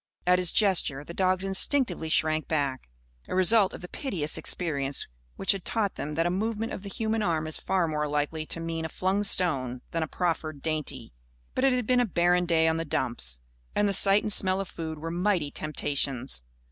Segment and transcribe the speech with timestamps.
[0.25, 2.89] At his gesture, the dogs instinctively shrank back
[3.27, 6.89] a result of the piteous experience which had taught them that a movement of the
[6.89, 11.13] human arm is far more likely to mean a flung stone than a proffered dainty.
[11.53, 13.41] But it had been a barren day on the dumps.
[13.75, 16.41] And the sight and smell of food were mighty temptations.